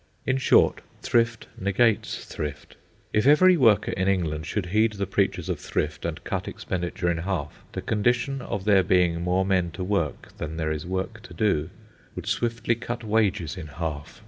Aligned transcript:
In 0.25 0.37
short, 0.37 0.81
thrift 1.03 1.45
negates 1.59 2.25
thrift. 2.25 2.75
If 3.13 3.27
every 3.27 3.55
worker 3.55 3.91
in 3.91 4.07
England 4.07 4.47
should 4.47 4.65
heed 4.73 4.93
the 4.93 5.05
preachers 5.05 5.47
of 5.47 5.59
thrift 5.59 6.05
and 6.05 6.23
cut 6.23 6.47
expenditure 6.47 7.07
in 7.11 7.19
half, 7.19 7.63
the 7.73 7.83
condition 7.83 8.41
of 8.41 8.65
there 8.65 8.81
being 8.81 9.21
more 9.21 9.45
men 9.45 9.69
to 9.73 9.83
work 9.83 10.35
than 10.39 10.57
there 10.57 10.71
is 10.71 10.87
work 10.87 11.21
to 11.21 11.35
do 11.35 11.69
would 12.15 12.25
swiftly 12.25 12.73
cut 12.73 13.03
wages 13.03 13.55
in 13.55 13.67
half. 13.67 14.19